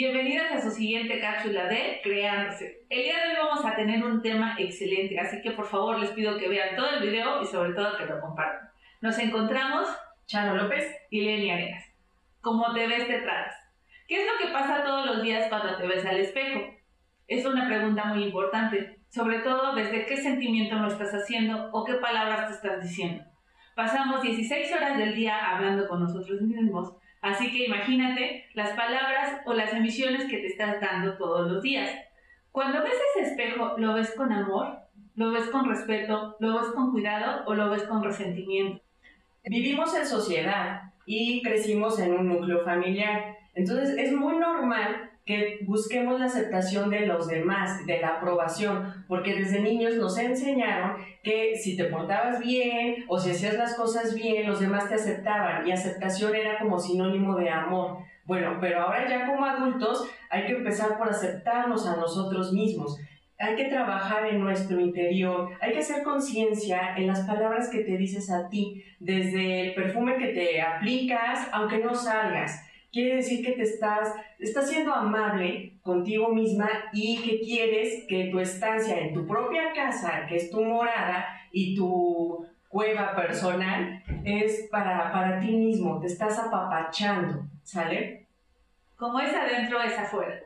Bienvenidas 0.00 0.52
a 0.52 0.60
su 0.60 0.70
siguiente 0.70 1.18
cápsula 1.18 1.66
de 1.66 1.98
Creándose. 2.04 2.86
El 2.88 3.02
día 3.02 3.16
de 3.18 3.30
hoy 3.30 3.48
vamos 3.48 3.64
a 3.64 3.74
tener 3.74 4.04
un 4.04 4.22
tema 4.22 4.54
excelente, 4.56 5.18
así 5.18 5.42
que 5.42 5.50
por 5.50 5.66
favor 5.66 5.98
les 5.98 6.10
pido 6.10 6.38
que 6.38 6.48
vean 6.48 6.76
todo 6.76 6.88
el 6.90 7.02
video 7.02 7.42
y 7.42 7.46
sobre 7.46 7.72
todo 7.72 7.96
que 7.96 8.06
lo 8.06 8.20
compartan. 8.20 8.70
Nos 9.00 9.18
encontramos 9.18 9.88
Chano 10.26 10.54
López 10.54 10.84
y 11.10 11.22
Lenny 11.22 11.50
Arenas. 11.50 11.84
¿Cómo 12.40 12.72
te 12.72 12.86
ves, 12.86 13.08
te 13.08 13.22
tratas? 13.22 13.56
¿Qué 14.06 14.22
es 14.22 14.28
lo 14.30 14.38
que 14.38 14.52
pasa 14.52 14.84
todos 14.84 15.04
los 15.04 15.20
días 15.20 15.48
cuando 15.48 15.76
te 15.76 15.88
ves 15.88 16.06
al 16.06 16.20
espejo? 16.20 16.60
Es 17.26 17.44
una 17.44 17.66
pregunta 17.66 18.04
muy 18.04 18.22
importante, 18.22 19.00
sobre 19.08 19.40
todo 19.40 19.74
desde 19.74 20.06
qué 20.06 20.16
sentimiento 20.16 20.76
lo 20.76 20.86
estás 20.86 21.12
haciendo 21.12 21.70
o 21.72 21.84
qué 21.84 21.94
palabras 21.94 22.46
te 22.46 22.54
estás 22.54 22.84
diciendo. 22.84 23.24
Pasamos 23.74 24.22
16 24.22 24.72
horas 24.74 24.96
del 24.96 25.16
día 25.16 25.56
hablando 25.56 25.88
con 25.88 25.98
nosotros 25.98 26.40
mismos 26.40 26.94
Así 27.20 27.50
que 27.50 27.66
imagínate 27.66 28.46
las 28.54 28.70
palabras 28.70 29.40
o 29.44 29.54
las 29.54 29.72
emisiones 29.72 30.24
que 30.26 30.38
te 30.38 30.46
estás 30.46 30.80
dando 30.80 31.16
todos 31.16 31.50
los 31.50 31.62
días. 31.62 31.90
Cuando 32.52 32.82
ves 32.82 32.94
ese 33.14 33.30
espejo, 33.30 33.74
¿lo 33.78 33.94
ves 33.94 34.12
con 34.16 34.32
amor? 34.32 34.78
¿Lo 35.14 35.32
ves 35.32 35.48
con 35.50 35.68
respeto? 35.68 36.36
¿Lo 36.38 36.60
ves 36.60 36.70
con 36.72 36.92
cuidado 36.92 37.44
o 37.46 37.54
lo 37.54 37.70
ves 37.70 37.82
con 37.84 38.04
resentimiento? 38.04 38.82
Vivimos 39.44 39.94
en 39.96 40.06
sociedad 40.06 40.92
y 41.06 41.42
crecimos 41.42 41.98
en 41.98 42.12
un 42.12 42.28
núcleo 42.28 42.64
familiar. 42.64 43.36
Entonces 43.54 43.96
es 43.98 44.12
muy 44.12 44.36
normal 44.36 45.07
que 45.28 45.58
busquemos 45.66 46.18
la 46.18 46.24
aceptación 46.24 46.88
de 46.88 47.04
los 47.04 47.28
demás, 47.28 47.84
de 47.84 48.00
la 48.00 48.14
aprobación, 48.16 49.04
porque 49.06 49.34
desde 49.34 49.60
niños 49.60 49.96
nos 49.96 50.16
enseñaron 50.16 50.96
que 51.22 51.54
si 51.54 51.76
te 51.76 51.84
portabas 51.84 52.40
bien 52.40 53.04
o 53.08 53.18
si 53.18 53.32
hacías 53.32 53.58
las 53.58 53.76
cosas 53.76 54.14
bien, 54.14 54.46
los 54.46 54.58
demás 54.58 54.88
te 54.88 54.94
aceptaban 54.94 55.68
y 55.68 55.72
aceptación 55.72 56.34
era 56.34 56.58
como 56.58 56.78
sinónimo 56.78 57.36
de 57.36 57.50
amor. 57.50 57.98
Bueno, 58.24 58.56
pero 58.58 58.80
ahora 58.80 59.06
ya 59.06 59.26
como 59.26 59.44
adultos 59.44 60.08
hay 60.30 60.46
que 60.46 60.52
empezar 60.52 60.96
por 60.96 61.10
aceptarnos 61.10 61.86
a 61.86 61.96
nosotros 61.96 62.54
mismos. 62.54 62.98
Hay 63.38 63.54
que 63.54 63.66
trabajar 63.66 64.24
en 64.28 64.40
nuestro 64.40 64.80
interior, 64.80 65.50
hay 65.60 65.72
que 65.72 65.80
hacer 65.80 66.04
conciencia 66.04 66.96
en 66.96 67.06
las 67.06 67.20
palabras 67.26 67.68
que 67.68 67.80
te 67.80 67.98
dices 67.98 68.30
a 68.30 68.48
ti, 68.48 68.82
desde 68.98 69.68
el 69.68 69.74
perfume 69.74 70.16
que 70.16 70.28
te 70.28 70.62
aplicas, 70.62 71.48
aunque 71.52 71.80
no 71.80 71.94
salgas 71.94 72.64
quiere 72.92 73.16
decir 73.16 73.44
que 73.44 73.52
te 73.52 73.62
estás, 73.62 74.14
estás 74.38 74.68
siendo 74.68 74.92
amable 74.92 75.74
contigo 75.82 76.28
misma 76.28 76.68
y 76.92 77.20
que 77.22 77.40
quieres 77.40 78.04
que 78.08 78.28
tu 78.30 78.40
estancia 78.40 78.98
en 78.98 79.14
tu 79.14 79.26
propia 79.26 79.72
casa, 79.74 80.26
que 80.26 80.36
es 80.36 80.50
tu 80.50 80.62
morada 80.62 81.26
y 81.52 81.74
tu 81.74 82.46
cueva 82.68 83.14
personal, 83.14 84.02
es 84.24 84.68
para, 84.70 85.10
para 85.10 85.40
ti 85.40 85.52
mismo, 85.52 85.98
te 86.00 86.06
estás 86.06 86.38
apapachando, 86.38 87.44
¿sale? 87.62 88.26
Como 88.96 89.20
es 89.20 89.32
adentro, 89.32 89.80
es 89.80 89.96
afuera. 89.98 90.40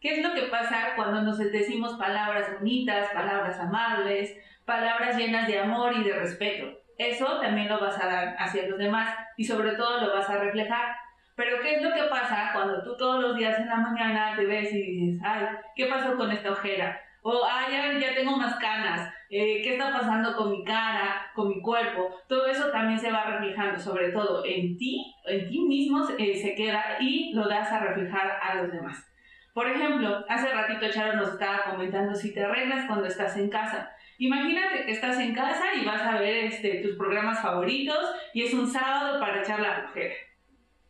¿Qué 0.00 0.14
es 0.14 0.26
lo 0.26 0.32
que 0.32 0.42
pasa 0.42 0.94
cuando 0.94 1.22
nos 1.22 1.38
decimos 1.38 1.94
palabras 1.98 2.54
bonitas, 2.58 3.10
palabras 3.12 3.58
amables, 3.58 4.34
palabras 4.64 5.16
llenas 5.16 5.48
de 5.48 5.58
amor 5.58 5.92
y 5.96 6.04
de 6.04 6.12
respeto? 6.12 6.78
Eso 6.96 7.40
también 7.40 7.68
lo 7.68 7.80
vas 7.80 8.00
a 8.00 8.06
dar 8.06 8.36
hacia 8.38 8.68
los 8.68 8.78
demás 8.78 9.14
y 9.36 9.44
sobre 9.44 9.72
todo 9.72 10.00
lo 10.00 10.14
vas 10.14 10.30
a 10.30 10.38
reflejar. 10.38 10.96
Pero 11.38 11.62
¿qué 11.62 11.76
es 11.76 11.82
lo 11.82 11.92
que 11.94 12.02
pasa 12.10 12.50
cuando 12.52 12.82
tú 12.82 12.96
todos 12.96 13.22
los 13.22 13.36
días 13.36 13.56
en 13.60 13.68
la 13.68 13.76
mañana 13.76 14.34
te 14.34 14.44
ves 14.44 14.72
y 14.72 14.82
dices, 14.82 15.22
ay, 15.24 15.46
¿qué 15.76 15.86
pasó 15.86 16.16
con 16.16 16.32
esta 16.32 16.50
ojera? 16.50 17.00
O, 17.22 17.46
ay, 17.48 18.00
ya, 18.00 18.12
tengo 18.12 18.36
más 18.36 18.56
canas, 18.56 19.08
eh, 19.30 19.62
¿qué 19.62 19.74
está 19.74 19.92
pasando 19.92 20.34
con 20.34 20.50
mi 20.50 20.64
cara, 20.64 21.30
con 21.36 21.48
mi 21.48 21.62
cuerpo? 21.62 22.12
Todo 22.26 22.48
eso 22.48 22.72
también 22.72 22.98
se 22.98 23.12
va 23.12 23.22
reflejando, 23.22 23.78
sobre 23.78 24.10
todo 24.10 24.44
en 24.44 24.76
ti, 24.76 25.14
en 25.26 25.48
ti 25.48 25.60
mismo 25.60 26.08
eh, 26.18 26.34
se 26.34 26.56
queda 26.56 26.96
y 26.98 27.32
lo 27.32 27.46
das 27.46 27.70
a 27.70 27.78
reflejar 27.78 28.40
a 28.42 28.56
los 28.56 28.72
demás. 28.72 29.08
Por 29.54 29.70
ejemplo, 29.70 30.24
hace 30.28 30.52
ratito 30.52 30.90
Charo 30.90 31.18
nos 31.18 31.34
estaba 31.34 31.70
comentando 31.70 32.16
si 32.16 32.34
te 32.34 32.42
arreglas 32.42 32.86
cuando 32.88 33.06
estás 33.06 33.36
en 33.36 33.48
casa. 33.48 33.92
Imagínate 34.18 34.86
que 34.86 34.90
estás 34.90 35.16
en 35.20 35.32
casa 35.36 35.72
y 35.80 35.84
vas 35.84 36.02
a 36.02 36.18
ver 36.18 36.46
este, 36.46 36.82
tus 36.82 36.96
programas 36.96 37.40
favoritos 37.40 38.12
y 38.34 38.42
es 38.42 38.52
un 38.52 38.66
sábado 38.66 39.20
para 39.20 39.40
echar 39.40 39.60
la 39.60 39.74
flojera. 39.74 40.14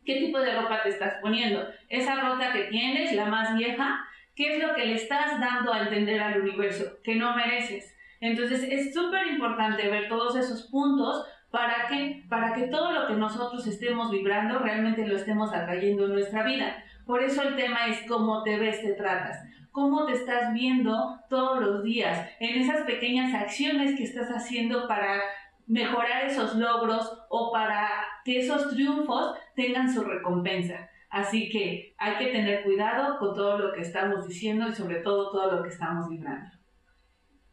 ¿Qué 0.05 0.15
tipo 0.15 0.39
de 0.39 0.59
ropa 0.59 0.81
te 0.81 0.89
estás 0.89 1.15
poniendo? 1.21 1.67
Esa 1.87 2.19
ropa 2.19 2.51
que 2.51 2.63
tienes, 2.65 3.13
la 3.13 3.25
más 3.25 3.55
vieja, 3.57 4.05
¿qué 4.35 4.55
es 4.55 4.63
lo 4.63 4.73
que 4.75 4.85
le 4.85 4.95
estás 4.95 5.39
dando 5.39 5.73
a 5.73 5.81
entender 5.81 6.21
al 6.21 6.41
universo? 6.41 6.85
Que 7.03 7.15
no 7.15 7.35
mereces. 7.35 7.95
Entonces 8.21 8.63
es 8.63 8.93
súper 8.93 9.27
importante 9.27 9.87
ver 9.89 10.09
todos 10.09 10.35
esos 10.35 10.63
puntos 10.63 11.25
para 11.51 11.87
que, 11.87 12.25
para 12.29 12.53
que 12.53 12.67
todo 12.67 12.91
lo 12.91 13.07
que 13.07 13.13
nosotros 13.13 13.65
estemos 13.65 14.11
vibrando 14.11 14.59
realmente 14.59 15.07
lo 15.07 15.15
estemos 15.15 15.53
atrayendo 15.53 16.05
en 16.05 16.13
nuestra 16.13 16.43
vida. 16.43 16.83
Por 17.05 17.23
eso 17.23 17.41
el 17.41 17.55
tema 17.55 17.87
es 17.87 18.01
cómo 18.07 18.43
te 18.43 18.57
ves, 18.59 18.81
te 18.81 18.93
tratas, 18.93 19.39
cómo 19.71 20.05
te 20.05 20.13
estás 20.13 20.53
viendo 20.53 21.19
todos 21.29 21.59
los 21.59 21.83
días, 21.83 22.29
en 22.39 22.61
esas 22.61 22.81
pequeñas 22.81 23.33
acciones 23.33 23.95
que 23.95 24.03
estás 24.03 24.29
haciendo 24.29 24.87
para 24.87 25.21
mejorar 25.65 26.25
esos 26.25 26.55
logros 26.55 27.11
o 27.29 27.51
para 27.51 27.87
que 28.23 28.39
esos 28.39 28.69
triunfos 28.69 29.35
tengan 29.55 29.93
su 29.93 30.03
recompensa. 30.03 30.89
Así 31.09 31.49
que 31.49 31.95
hay 31.97 32.17
que 32.17 32.31
tener 32.31 32.63
cuidado 32.63 33.17
con 33.17 33.33
todo 33.33 33.57
lo 33.57 33.73
que 33.73 33.81
estamos 33.81 34.27
diciendo 34.27 34.67
y 34.67 34.73
sobre 34.73 34.97
todo 34.97 35.31
todo 35.31 35.57
lo 35.57 35.63
que 35.63 35.69
estamos 35.69 36.07
vibrando. 36.09 36.59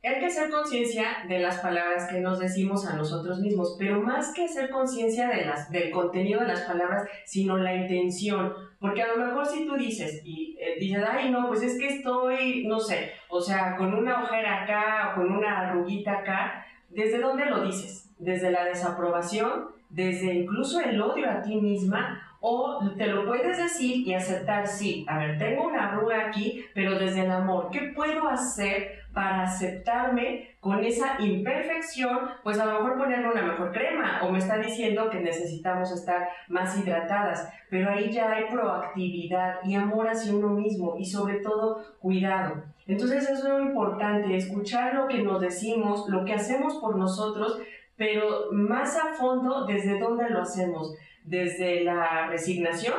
Hay 0.04 0.21
que 0.21 0.27
hacer 0.27 0.50
conciencia 0.50 1.25
de 1.27 1.41
las 1.41 1.59
palabras 1.59 2.06
que 2.09 2.21
nos 2.21 2.38
decimos 2.38 2.87
a 2.87 2.94
nosotros 2.94 3.41
mismos, 3.41 3.75
pero 3.77 4.00
más 4.00 4.32
que 4.32 4.44
hacer 4.44 4.71
conciencia 4.71 5.28
de 5.28 5.50
del 5.71 5.91
contenido 5.91 6.43
de 6.43 6.47
las 6.47 6.60
palabras, 6.60 7.09
sino 7.25 7.56
la 7.56 7.75
intención. 7.75 8.53
Porque 8.78 9.03
a 9.03 9.09
lo 9.09 9.16
mejor 9.16 9.47
si 9.47 9.66
tú 9.66 9.75
dices 9.75 10.21
y 10.25 10.56
eh, 10.60 10.77
dices, 10.78 11.03
ay, 11.10 11.31
no, 11.31 11.48
pues 11.48 11.62
es 11.62 11.77
que 11.77 11.88
estoy, 11.88 12.66
no 12.69 12.78
sé, 12.78 13.10
o 13.28 13.41
sea, 13.41 13.75
con 13.77 13.94
una 13.94 14.22
ojera 14.22 14.62
acá 14.62 15.10
o 15.10 15.15
con 15.16 15.33
una 15.33 15.60
arruguita 15.60 16.19
acá, 16.19 16.65
¿desde 16.91 17.20
dónde 17.20 17.47
lo 17.47 17.62
dices? 17.62 18.06
desde 18.19 18.50
la 18.50 18.64
desaprobación, 18.64 19.66
desde 19.91 20.34
incluso 20.34 20.80
el 20.80 21.00
odio 21.00 21.30
a 21.30 21.42
ti 21.42 21.56
misma, 21.56 22.35
o 22.41 22.80
te 22.97 23.06
lo 23.06 23.26
puedes 23.26 23.58
decir 23.58 24.06
y 24.06 24.14
aceptar, 24.14 24.66
sí, 24.66 25.04
a 25.08 25.19
ver, 25.19 25.38
tengo 25.38 25.66
una 25.66 25.91
arruga 25.91 26.28
aquí, 26.28 26.64
pero 26.74 26.98
desde 26.98 27.24
el 27.24 27.30
amor, 27.30 27.69
¿qué 27.70 27.92
puedo 27.94 28.28
hacer 28.28 29.00
para 29.12 29.44
aceptarme 29.44 30.56
con 30.60 30.84
esa 30.84 31.20
imperfección? 31.20 32.19
Pues 32.44 32.58
a 32.58 32.66
lo 32.66 32.74
mejor 32.74 32.98
ponerle 32.98 33.30
una 33.30 33.42
mejor 33.42 33.72
crema, 33.72 34.20
o 34.22 34.30
me 34.30 34.38
está 34.38 34.58
diciendo 34.58 35.08
que 35.10 35.20
necesitamos 35.20 35.91
estar 35.92 36.28
más 36.48 36.78
hidratadas, 36.78 37.50
pero 37.70 37.91
ahí 37.91 38.10
ya 38.10 38.30
hay 38.30 38.44
proactividad 38.50 39.56
y 39.64 39.74
amor 39.74 40.08
hacia 40.08 40.34
uno 40.34 40.50
mismo 40.50 40.97
y 40.98 41.04
sobre 41.04 41.41
todo 41.41 41.82
cuidado. 42.00 42.62
Entonces 42.86 43.28
es 43.28 43.42
muy 43.42 43.62
importante 43.62 44.36
escuchar 44.36 44.94
lo 44.94 45.08
que 45.08 45.22
nos 45.22 45.41
decimos, 45.41 46.08
lo 46.08 46.24
que 46.24 46.34
hacemos 46.34 46.76
por 46.76 46.97
nosotros, 46.97 47.58
pero 47.97 48.53
más 48.53 48.97
a 48.97 49.14
fondo, 49.14 49.64
¿desde 49.66 49.98
dónde 49.98 50.28
lo 50.28 50.42
hacemos? 50.42 50.94
Desde 51.26 51.84
la 51.84 52.28
resignación, 52.28 52.94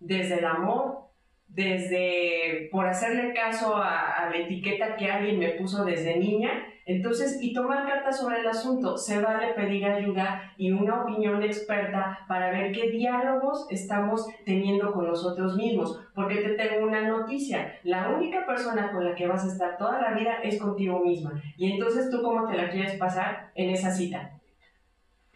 desde 0.00 0.40
el 0.40 0.44
amor, 0.44 1.08
desde 1.48 2.68
por 2.70 2.86
hacerle 2.86 3.32
caso 3.32 3.74
a, 3.76 4.28
la 4.30 4.36
etiqueta 4.36 4.96
que 4.96 5.10
alguien 5.10 5.38
me 5.38 5.50
puso 5.50 5.84
desde 5.84 6.18
niña. 6.18 6.50
Entonces, 6.84 7.38
y 7.42 7.52
tomar 7.52 7.86
cartas 7.86 8.18
sobre 8.18 8.40
el 8.40 8.46
asunto, 8.46 8.96
se 8.96 9.20
vale 9.20 9.52
pedir 9.54 9.84
ayuda 9.84 10.54
y 10.56 10.70
una 10.70 11.02
opinión 11.02 11.42
experta 11.42 12.20
para 12.28 12.50
ver 12.50 12.72
qué 12.72 12.90
diálogos 12.90 13.66
estamos 13.70 14.26
teniendo 14.46 14.92
con 14.92 15.06
nosotros 15.06 15.56
mismos. 15.56 16.00
Porque 16.14 16.36
te 16.36 16.50
tengo 16.50 16.86
una 16.86 17.06
noticia, 17.06 17.78
la 17.82 18.08
única 18.08 18.46
persona 18.46 18.90
con 18.92 19.04
la 19.04 19.14
que 19.14 19.26
vas 19.26 19.44
a 19.44 19.52
estar 19.52 19.76
toda 19.76 20.00
la 20.00 20.12
vida 20.12 20.36
es 20.42 20.58
contigo 20.58 21.00
misma. 21.00 21.42
Y 21.56 21.72
entonces 21.72 22.08
tú 22.10 22.22
cómo 22.22 22.46
te 22.46 22.56
la 22.56 22.70
quieres 22.70 22.94
pasar 22.94 23.50
en 23.54 23.70
esa 23.70 23.90
cita. 23.90 24.38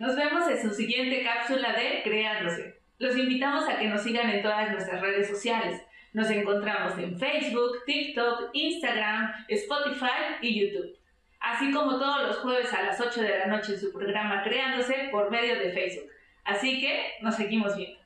Nos 0.02 0.16
vemos 0.16 0.48
en 0.48 0.60
su 0.60 0.74
siguiente 0.74 1.22
cápsula 1.22 1.74
de 1.74 2.02
Creándose. 2.02 2.80
Los 2.98 3.16
invitamos 3.16 3.68
a 3.68 3.78
que 3.78 3.86
nos 3.86 4.02
sigan 4.02 4.30
en 4.30 4.42
todas 4.42 4.68
nuestras 4.72 5.00
redes 5.00 5.28
sociales. 5.28 5.80
Nos 6.12 6.28
encontramos 6.28 6.98
en 6.98 7.16
Facebook, 7.16 7.84
TikTok, 7.86 8.50
Instagram, 8.52 9.32
Spotify 9.46 10.40
y 10.40 10.60
YouTube. 10.60 10.98
Así 11.38 11.70
como 11.70 12.00
todos 12.00 12.26
los 12.26 12.38
jueves 12.38 12.74
a 12.74 12.82
las 12.82 13.00
8 13.00 13.22
de 13.22 13.38
la 13.38 13.46
noche 13.46 13.74
en 13.74 13.78
su 13.78 13.92
programa 13.92 14.42
Creándose 14.42 15.08
por 15.12 15.30
medio 15.30 15.54
de 15.60 15.70
Facebook. 15.70 16.10
Así 16.42 16.80
que 16.80 17.12
nos 17.20 17.36
seguimos 17.36 17.76
viendo. 17.76 18.01